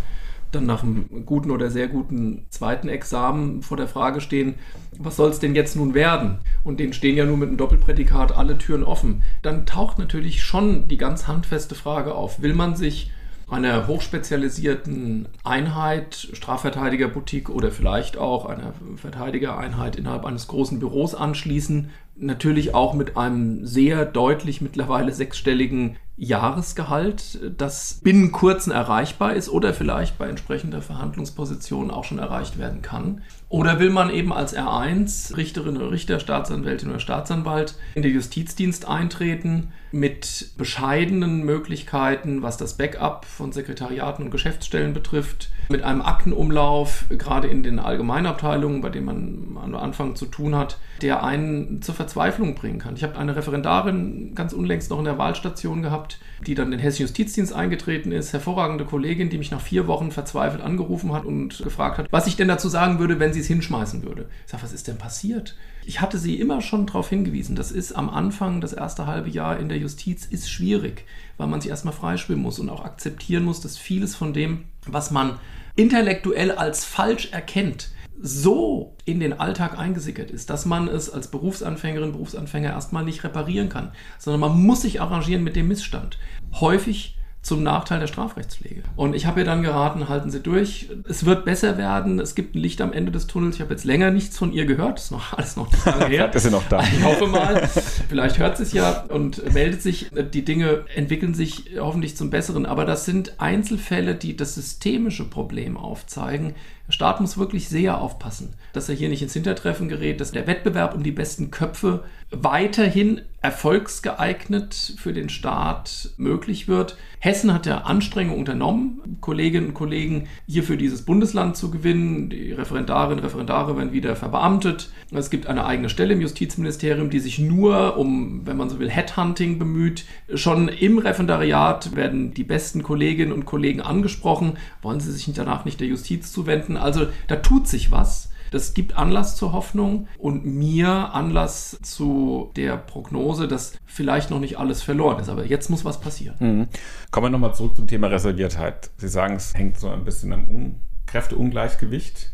[0.51, 4.55] dann nach einem guten oder sehr guten zweiten Examen vor der Frage stehen,
[4.97, 6.39] was soll es denn jetzt nun werden?
[6.63, 9.23] Und denen stehen ja nur mit einem Doppelprädikat alle Türen offen.
[9.41, 12.41] Dann taucht natürlich schon die ganz handfeste Frage auf.
[12.41, 13.11] Will man sich
[13.49, 21.89] einer hochspezialisierten Einheit, Strafverteidigerboutique oder vielleicht auch einer Verteidigereinheit innerhalb eines großen Büros anschließen.
[22.15, 29.73] Natürlich auch mit einem sehr deutlich mittlerweile sechsstelligen Jahresgehalt, das binnen kurzen erreichbar ist oder
[29.73, 33.21] vielleicht bei entsprechender Verhandlungsposition auch schon erreicht werden kann.
[33.47, 38.87] Oder will man eben als R1 Richterin oder Richter, Staatsanwältin oder Staatsanwalt in den Justizdienst
[38.87, 47.05] eintreten mit bescheidenen Möglichkeiten, was das Backup von Sekretariaten und Geschäftsstellen betrifft, mit einem Aktenumlauf,
[47.09, 51.95] gerade in den Allgemeinabteilungen, bei denen man am Anfang zu tun hat, der einen zur
[51.95, 52.95] Verzweiflung bringen kann.
[52.95, 56.08] Ich habe eine Referendarin ganz unlängst noch in der Wahlstation gehabt,
[56.47, 60.11] die dann in den Hessischen Justizdienst eingetreten ist, hervorragende Kollegin, die mich nach vier Wochen
[60.11, 63.47] verzweifelt angerufen hat und gefragt hat, was ich denn dazu sagen würde, wenn sie es
[63.47, 64.29] hinschmeißen würde.
[64.45, 65.55] Ich sage, was ist denn passiert?
[65.85, 69.59] Ich hatte sie immer schon darauf hingewiesen, das ist am Anfang, das erste halbe Jahr
[69.59, 71.05] in der Justiz ist schwierig,
[71.37, 75.11] weil man sich erstmal freischwimmen muss und auch akzeptieren muss, dass vieles von dem, was
[75.11, 75.39] man
[75.75, 77.89] intellektuell als falsch erkennt,
[78.21, 83.69] so in den Alltag eingesickert ist, dass man es als Berufsanfängerin, Berufsanfänger erstmal nicht reparieren
[83.69, 86.17] kann, sondern man muss sich arrangieren mit dem Missstand.
[86.53, 87.18] Häufig
[87.49, 88.83] zum Nachteil der Strafrechtspflege.
[88.95, 90.87] Und ich habe ihr dann geraten, halten Sie durch.
[91.09, 92.19] Es wird besser werden.
[92.19, 93.55] Es gibt ein Licht am Ende des Tunnels.
[93.55, 94.97] Ich habe jetzt länger nichts von ihr gehört.
[94.97, 96.31] Das ist noch alles noch nicht lange her.
[96.33, 96.83] ist sie noch da.
[96.83, 97.67] Ich hoffe mal.
[98.07, 100.11] Vielleicht hört sie es ja und meldet sich.
[100.31, 102.67] Die Dinge entwickeln sich hoffentlich zum Besseren.
[102.67, 106.53] Aber das sind Einzelfälle, die das systemische Problem aufzeigen.
[106.87, 110.45] Der Staat muss wirklich sehr aufpassen, dass er hier nicht ins Hintertreffen gerät, dass der
[110.45, 116.97] Wettbewerb um die besten Köpfe weiterhin erfolgsgeeignet für den Staat möglich wird.
[117.19, 122.29] Hessen hat ja Anstrengungen unternommen, Kolleginnen und Kollegen hier für dieses Bundesland zu gewinnen.
[122.29, 124.89] Die Referendarinnen und Referendare werden wieder verbeamtet.
[125.11, 128.89] Es gibt eine eigene Stelle im Justizministerium, die sich nur um, wenn man so will,
[128.89, 130.05] Headhunting bemüht.
[130.33, 134.57] Schon im Referendariat werden die besten Kolleginnen und Kollegen angesprochen.
[134.81, 136.75] Wollen sie sich danach nicht der Justiz zuwenden?
[136.75, 138.29] Also da tut sich was.
[138.51, 144.57] Das gibt Anlass zur Hoffnung und mir Anlass zu der Prognose, dass vielleicht noch nicht
[144.57, 145.29] alles verloren ist.
[145.29, 146.35] Aber jetzt muss was passieren.
[146.39, 146.67] Mhm.
[147.11, 148.89] Kommen wir nochmal zurück zum Thema Reserviertheit.
[148.97, 152.31] Sie sagen, es hängt so ein bisschen am Kräfteungleichgewicht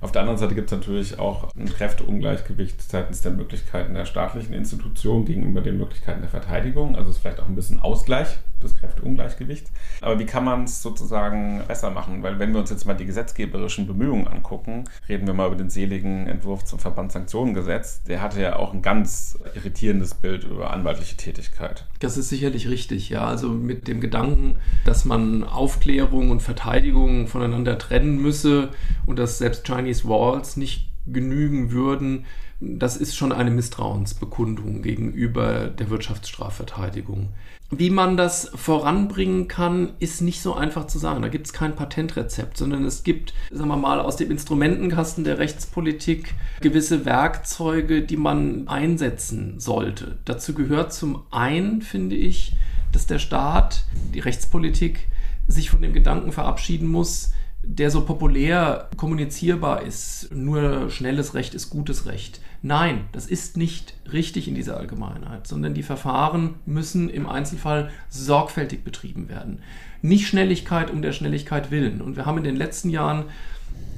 [0.00, 4.52] auf der anderen Seite gibt es natürlich auch ein Kräfteungleichgewicht seitens der Möglichkeiten der staatlichen
[4.52, 6.96] Institutionen gegenüber den Möglichkeiten der Verteidigung.
[6.96, 9.70] Also es ist vielleicht auch ein bisschen Ausgleich des Kräfteungleichgewichts.
[10.00, 12.22] Aber wie kann man es sozusagen besser machen?
[12.22, 15.70] Weil wenn wir uns jetzt mal die gesetzgeberischen Bemühungen angucken, reden wir mal über den
[15.70, 18.02] seligen Entwurf zum Verbandssanktionengesetz.
[18.04, 21.86] Der hatte ja auch ein ganz irritierendes Bild über anwaltliche Tätigkeit.
[22.00, 23.26] Das ist sicherlich richtig, ja.
[23.26, 28.70] Also mit dem Gedanken, dass man Aufklärung und Verteidigung voneinander trennen müsse
[29.06, 32.24] und dass selbst Chinese Walls nicht genügen würden,
[32.58, 37.28] das ist schon eine Misstrauensbekundung gegenüber der Wirtschaftsstrafverteidigung.
[37.70, 41.22] Wie man das voranbringen kann, ist nicht so einfach zu sagen.
[41.22, 45.38] Da gibt es kein Patentrezept, sondern es gibt, sagen wir mal, aus dem Instrumentenkasten der
[45.38, 50.18] Rechtspolitik gewisse Werkzeuge, die man einsetzen sollte.
[50.24, 52.56] Dazu gehört zum einen, finde ich,
[52.92, 55.08] dass der Staat, die Rechtspolitik,
[55.48, 57.32] sich von dem Gedanken verabschieden muss,
[57.68, 60.28] der so populär kommunizierbar ist.
[60.32, 62.40] Nur schnelles Recht ist gutes Recht.
[62.62, 68.84] Nein, das ist nicht richtig in dieser Allgemeinheit, sondern die Verfahren müssen im Einzelfall sorgfältig
[68.84, 69.60] betrieben werden.
[70.00, 72.00] Nicht Schnelligkeit um der Schnelligkeit willen.
[72.00, 73.24] Und wir haben in den letzten Jahren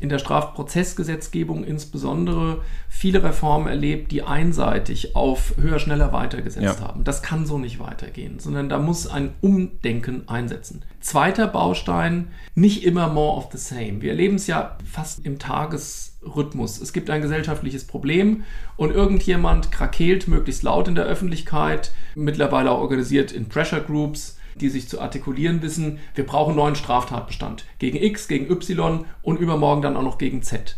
[0.01, 6.81] in der Strafprozessgesetzgebung insbesondere viele Reformen erlebt, die einseitig auf höher, schneller weitergesetzt ja.
[6.81, 7.05] haben.
[7.05, 10.83] Das kann so nicht weitergehen, sondern da muss ein Umdenken einsetzen.
[11.01, 14.01] Zweiter Baustein, nicht immer more of the same.
[14.01, 16.81] Wir erleben es ja fast im Tagesrhythmus.
[16.81, 18.45] Es gibt ein gesellschaftliches Problem
[18.77, 24.69] und irgendjemand krakeelt möglichst laut in der Öffentlichkeit, mittlerweile auch organisiert in Pressure Groups die
[24.69, 27.65] sich zu artikulieren wissen, wir brauchen neuen Straftatbestand.
[27.79, 30.77] Gegen X, gegen Y und übermorgen dann auch noch gegen Z.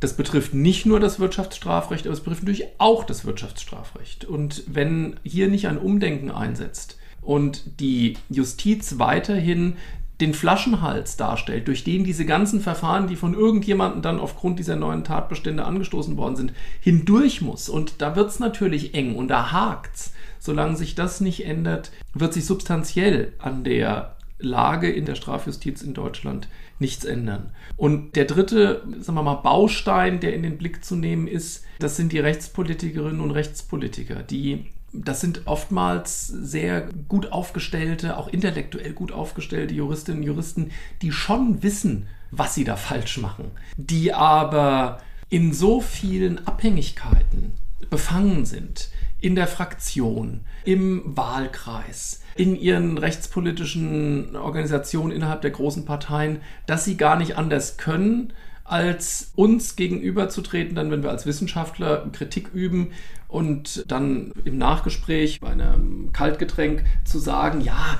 [0.00, 4.24] Das betrifft nicht nur das Wirtschaftsstrafrecht, aber es betrifft natürlich auch das Wirtschaftsstrafrecht.
[4.24, 9.76] Und wenn hier nicht ein Umdenken einsetzt und die Justiz weiterhin
[10.20, 15.04] den Flaschenhals darstellt, durch den diese ganzen Verfahren, die von irgendjemandem dann aufgrund dieser neuen
[15.04, 17.68] Tatbestände angestoßen worden sind, hindurch muss.
[17.68, 20.12] Und da wird es natürlich eng und da hakt's.
[20.48, 25.92] Solange sich das nicht ändert, wird sich substanziell an der Lage in der Strafjustiz in
[25.92, 27.50] Deutschland nichts ändern.
[27.76, 31.96] Und der dritte, sagen wir mal, Baustein, der in den Blick zu nehmen ist, das
[31.96, 39.12] sind die Rechtspolitikerinnen und Rechtspolitiker, die das sind oftmals sehr gut aufgestellte, auch intellektuell gut
[39.12, 40.70] aufgestellte Juristinnen und Juristen,
[41.02, 47.52] die schon wissen, was sie da falsch machen, die aber in so vielen Abhängigkeiten
[47.90, 48.88] befangen sind,
[49.20, 56.96] in der Fraktion, im Wahlkreis, in ihren rechtspolitischen Organisationen innerhalb der großen Parteien, dass sie
[56.96, 58.32] gar nicht anders können,
[58.64, 62.92] als uns gegenüberzutreten, dann wenn wir als Wissenschaftler Kritik üben
[63.26, 67.98] und dann im Nachgespräch bei einem Kaltgetränk zu sagen, ja,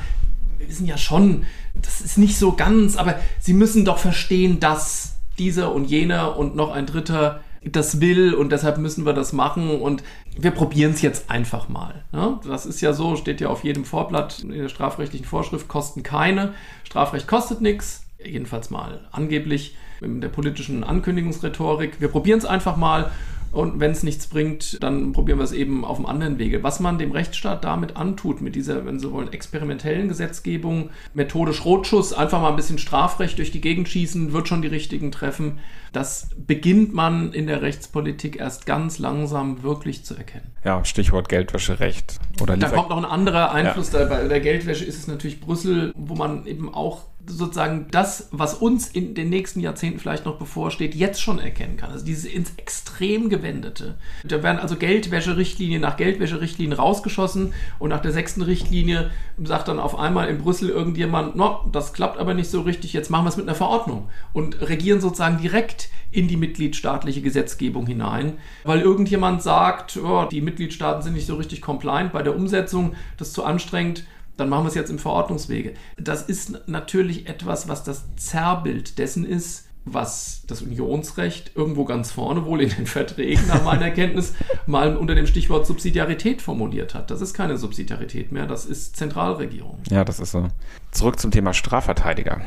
[0.58, 5.16] wir wissen ja schon, das ist nicht so ganz, aber Sie müssen doch verstehen, dass
[5.38, 7.40] dieser und jener und noch ein dritter
[7.72, 10.02] das will und deshalb müssen wir das machen und
[10.36, 12.04] wir probieren es jetzt einfach mal.
[12.12, 12.38] Ne?
[12.46, 16.54] Das ist ja so, steht ja auf jedem Vorblatt in der strafrechtlichen Vorschrift, kosten keine.
[16.84, 22.00] Strafrecht kostet nichts, jedenfalls mal angeblich in der politischen Ankündigungsrhetorik.
[22.00, 23.10] Wir probieren es einfach mal
[23.52, 26.62] und wenn es nichts bringt, dann probieren wir es eben auf einem anderen Wege.
[26.62, 32.12] Was man dem Rechtsstaat damit antut, mit dieser, wenn Sie wollen, experimentellen Gesetzgebung, methodisch Rotschuss,
[32.12, 35.58] einfach mal ein bisschen Strafrecht durch die Gegend schießen, wird schon die richtigen treffen.
[35.92, 40.52] Das beginnt man in der Rechtspolitik erst ganz langsam wirklich zu erkennen.
[40.64, 42.18] Ja, Stichwort Geldwäscherecht.
[42.40, 43.92] Oder da kommt noch ein anderer Einfluss.
[43.92, 44.04] Ja.
[44.04, 48.88] Bei der Geldwäsche ist es natürlich Brüssel, wo man eben auch sozusagen das, was uns
[48.88, 51.90] in den nächsten Jahrzehnten vielleicht noch bevorsteht, jetzt schon erkennen kann.
[51.90, 53.96] Also dieses ins Extrem gewendete.
[54.24, 59.10] Da werden also Geldwäscherichtlinien nach Geldwäscherichtlinien rausgeschossen und nach der sechsten Richtlinie
[59.42, 63.10] sagt dann auf einmal in Brüssel irgendjemand, no, das klappt aber nicht so richtig, jetzt
[63.10, 68.34] machen wir es mit einer Verordnung und regieren sozusagen direkt in die mitgliedstaatliche Gesetzgebung hinein,
[68.64, 73.28] weil irgendjemand sagt, oh, die Mitgliedstaaten sind nicht so richtig compliant bei der Umsetzung, das
[73.28, 74.04] ist zu anstrengend,
[74.38, 75.74] dann machen wir es jetzt im Verordnungswege.
[75.98, 82.44] Das ist natürlich etwas, was das Zerrbild dessen ist, was das Unionsrecht irgendwo ganz vorne
[82.44, 84.34] wohl in den Verträgen nach meiner Kenntnis
[84.66, 87.10] mal unter dem Stichwort Subsidiarität formuliert hat.
[87.10, 89.78] Das ist keine Subsidiarität mehr, das ist Zentralregierung.
[89.90, 90.48] Ja, das ist so.
[90.92, 92.40] Zurück zum Thema Strafverteidiger.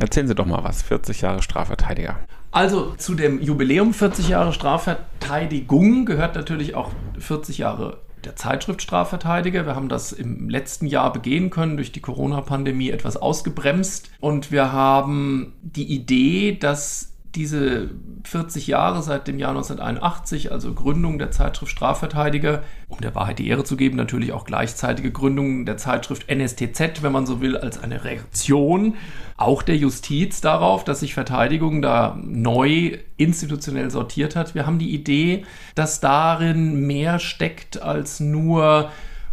[0.00, 0.82] Erzählen Sie doch mal was.
[0.82, 2.20] 40 Jahre Strafverteidiger.
[2.50, 9.64] Also zu dem Jubiläum 40 Jahre Strafverteidigung gehört natürlich auch 40 Jahre der Zeitschrift Strafverteidiger.
[9.66, 14.10] Wir haben das im letzten Jahr begehen können, durch die Corona-Pandemie etwas ausgebremst.
[14.20, 17.90] Und wir haben die Idee, dass diese
[18.24, 23.48] 40 Jahre seit dem Jahr 1981, also Gründung der Zeitschrift Strafverteidiger, um der Wahrheit die
[23.48, 27.82] Ehre zu geben, natürlich auch gleichzeitige Gründung der Zeitschrift NSTZ, wenn man so will, als
[27.82, 28.94] eine Reaktion
[29.36, 34.54] auch der Justiz darauf, dass sich Verteidigung da neu institutionell sortiert hat.
[34.54, 38.90] Wir haben die Idee, dass darin mehr steckt als nur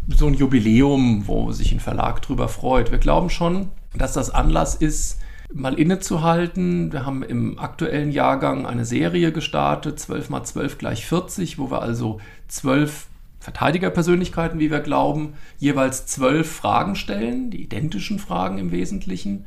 [0.07, 2.91] so ein Jubiläum, wo sich ein Verlag drüber freut.
[2.91, 5.19] Wir glauben schon, dass das Anlass ist,
[5.53, 6.91] mal innezuhalten.
[6.91, 11.81] Wir haben im aktuellen Jahrgang eine Serie gestartet, 12 mal 12 gleich 40, wo wir
[11.81, 13.07] also zwölf
[13.39, 19.45] Verteidigerpersönlichkeiten, wie wir glauben, jeweils zwölf Fragen stellen, die identischen Fragen im Wesentlichen,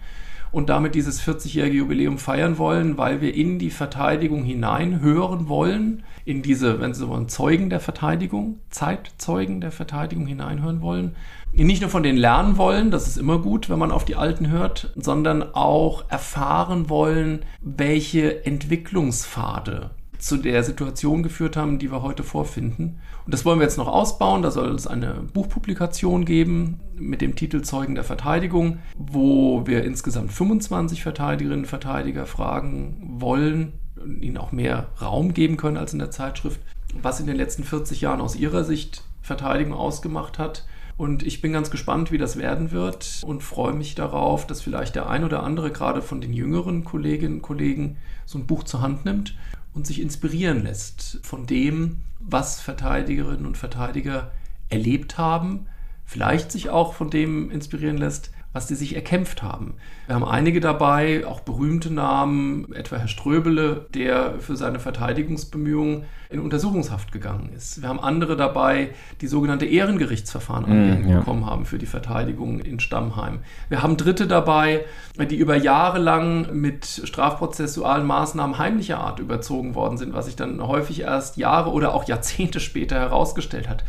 [0.50, 6.42] und damit dieses 40-jährige Jubiläum feiern wollen, weil wir in die Verteidigung hineinhören wollen, in
[6.42, 11.16] diese, wenn Sie so wollen, Zeugen der Verteidigung, Zeitzeugen der Verteidigung hineinhören wollen
[11.52, 14.48] nicht nur von denen lernen wollen, das ist immer gut, wenn man auf die Alten
[14.50, 22.22] hört, sondern auch erfahren wollen, welche Entwicklungspfade zu der Situation geführt haben, die wir heute
[22.22, 23.00] vorfinden.
[23.24, 24.42] Und das wollen wir jetzt noch ausbauen.
[24.42, 30.32] Da soll es eine Buchpublikation geben mit dem Titel Zeugen der Verteidigung, wo wir insgesamt
[30.32, 33.74] 25 Verteidigerinnen und Verteidiger fragen wollen,
[34.20, 36.60] ihnen auch mehr Raum geben können als in der Zeitschrift,
[37.00, 40.64] was in den letzten 40 Jahren aus ihrer Sicht Verteidigung ausgemacht hat
[40.98, 44.96] und ich bin ganz gespannt, wie das werden wird und freue mich darauf, dass vielleicht
[44.96, 48.82] der ein oder andere gerade von den jüngeren Kolleginnen und Kollegen so ein Buch zur
[48.82, 49.36] Hand nimmt
[49.74, 54.32] und sich inspirieren lässt von dem, was Verteidigerinnen und Verteidiger
[54.70, 55.68] erlebt haben,
[56.04, 59.74] vielleicht sich auch von dem inspirieren lässt, was die sich erkämpft haben.
[60.06, 66.40] Wir haben einige dabei, auch berühmte Namen, etwa Herr Ströbele, der für seine Verteidigungsbemühungen in
[66.40, 67.82] Untersuchungshaft gegangen ist.
[67.82, 71.18] Wir haben andere dabei, die sogenannte Ehrengerichtsverfahren mm, ja.
[71.18, 73.40] bekommen haben für die Verteidigung in Stammheim.
[73.68, 74.84] Wir haben Dritte dabei,
[75.18, 80.66] die über Jahre lang mit strafprozessualen Maßnahmen heimlicher Art überzogen worden sind, was sich dann
[80.66, 83.84] häufig erst Jahre oder auch Jahrzehnte später herausgestellt hat.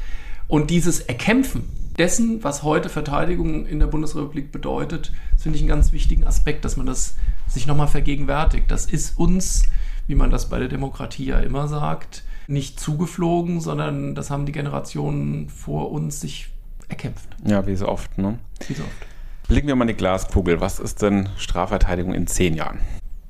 [0.48, 1.63] Und dieses Erkämpfen
[1.99, 6.77] dessen, was heute Verteidigung in der Bundesrepublik bedeutet, finde ich einen ganz wichtigen Aspekt, dass
[6.77, 7.15] man das
[7.47, 8.71] sich nochmal vergegenwärtigt.
[8.71, 9.63] Das ist uns,
[10.07, 14.51] wie man das bei der Demokratie ja immer sagt, nicht zugeflogen, sondern das haben die
[14.51, 16.49] Generationen vor uns sich
[16.88, 17.29] erkämpft.
[17.45, 18.39] Ja, wie so oft, ne?
[18.67, 19.47] Wie so oft.
[19.47, 20.62] Blicken wir mal in die Glaskugel.
[20.62, 22.79] Was ist denn Strafverteidigung in zehn Jahren?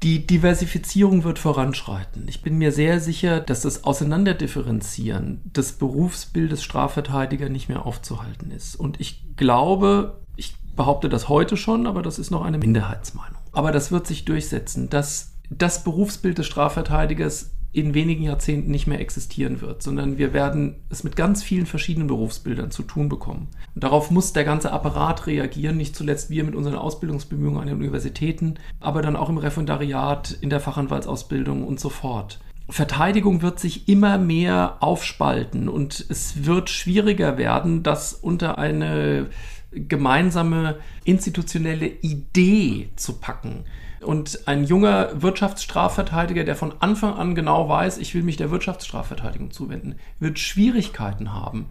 [0.02, 2.26] Die Diversifizierung wird voranschreiten.
[2.30, 8.78] Ich bin mir sehr sicher, dass das Auseinanderdifferenzieren des Berufsbildes Strafverteidiger nicht mehr aufzuhalten ist.
[8.78, 13.42] Und ich glaube, ich behaupte das heute schon, aber das ist noch eine Minderheitsmeinung.
[13.52, 19.00] Aber das wird sich durchsetzen, dass das Berufsbild des Strafverteidigers in wenigen Jahrzehnten nicht mehr
[19.00, 23.48] existieren wird, sondern wir werden es mit ganz vielen verschiedenen Berufsbildern zu tun bekommen.
[23.76, 27.78] Und darauf muss der ganze Apparat reagieren, nicht zuletzt wir mit unseren Ausbildungsbemühungen an den
[27.78, 32.40] Universitäten, aber dann auch im Referendariat, in der Fachanwaltsausbildung und so fort.
[32.70, 39.28] Verteidigung wird sich immer mehr aufspalten und es wird schwieriger werden, das unter eine
[39.72, 43.66] gemeinsame institutionelle Idee zu packen.
[44.02, 49.52] Und ein junger Wirtschaftsstrafverteidiger, der von Anfang an genau weiß, ich will mich der Wirtschaftsstrafverteidigung
[49.52, 51.68] zuwenden, wird Schwierigkeiten haben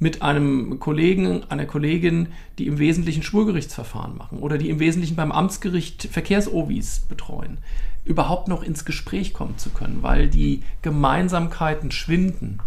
[0.00, 5.32] mit einem Kollegen, einer Kollegin, die im Wesentlichen Schwurgerichtsverfahren machen oder die im Wesentlichen beim
[5.32, 7.58] Amtsgericht Verkehrsovis betreuen,
[8.04, 12.58] überhaupt noch ins Gespräch kommen zu können, weil die Gemeinsamkeiten schwinden.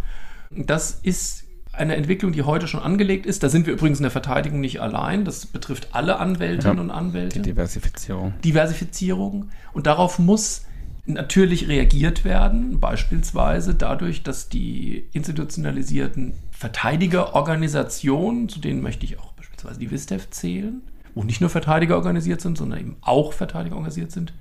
[0.51, 3.43] Das ist eine Entwicklung, die heute schon angelegt ist.
[3.43, 5.25] Da sind wir übrigens in der Verteidigung nicht allein.
[5.25, 7.39] Das betrifft alle Anwältinnen ja, und Anwälte.
[7.39, 8.33] Die Diversifizierung.
[8.43, 9.49] Diversifizierung.
[9.73, 10.65] Und darauf muss
[11.05, 19.79] natürlich reagiert werden, beispielsweise dadurch, dass die institutionalisierten Verteidigerorganisationen, zu denen möchte ich auch beispielsweise
[19.79, 20.81] die WISTEF zählen,
[21.15, 24.33] wo nicht nur Verteidiger organisiert sind, sondern eben auch Verteidiger organisiert sind,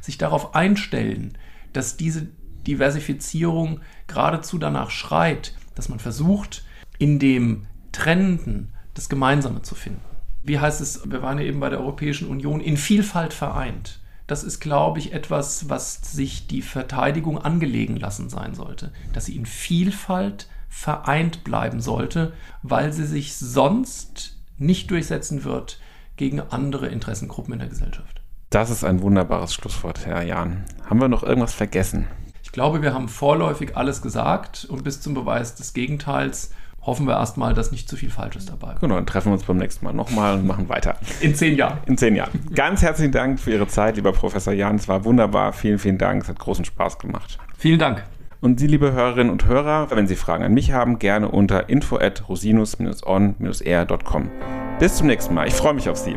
[0.00, 1.36] sich darauf einstellen,
[1.72, 2.28] dass diese
[2.66, 6.64] Diversifizierung geradezu danach schreit, dass man versucht,
[6.98, 10.00] in dem Trennenden das Gemeinsame zu finden.
[10.42, 14.00] Wie heißt es, wir waren ja eben bei der Europäischen Union, in Vielfalt vereint.
[14.26, 19.36] Das ist, glaube ich, etwas, was sich die Verteidigung angelegen lassen sein sollte, dass sie
[19.36, 22.32] in Vielfalt vereint bleiben sollte,
[22.62, 25.80] weil sie sich sonst nicht durchsetzen wird
[26.16, 28.20] gegen andere Interessengruppen in der Gesellschaft.
[28.50, 30.64] Das ist ein wunderbares Schlusswort, Herr Jahn.
[30.88, 32.06] Haben wir noch irgendwas vergessen?
[32.42, 36.52] Ich glaube, wir haben vorläufig alles gesagt und bis zum Beweis des Gegenteils
[36.86, 38.80] hoffen wir erstmal, dass nicht zu viel Falsches dabei ist.
[38.80, 40.96] Genau, dann treffen wir uns beim nächsten Mal nochmal und machen weiter.
[41.20, 41.78] In zehn Jahren.
[41.86, 42.30] In zehn Jahren.
[42.54, 44.76] Ganz herzlichen Dank für Ihre Zeit, lieber Professor Jan.
[44.76, 45.52] Es war wunderbar.
[45.52, 46.22] Vielen, vielen Dank.
[46.22, 47.38] Es hat großen Spaß gemacht.
[47.58, 48.04] Vielen Dank.
[48.40, 51.96] Und Sie, liebe Hörerinnen und Hörer, wenn Sie Fragen an mich haben, gerne unter info
[51.96, 54.30] at rosinus-on-r.com.
[54.78, 55.48] Bis zum nächsten Mal.
[55.48, 56.16] Ich freue mich auf Sie.